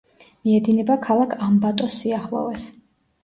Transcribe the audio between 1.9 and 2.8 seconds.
სიახლოვეს.